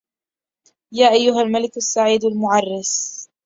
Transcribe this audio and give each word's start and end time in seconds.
يا 0.91 1.11
أيها 1.13 1.41
الملك 1.41 1.77
السعيد 1.77 2.25
المعرس 2.25 3.27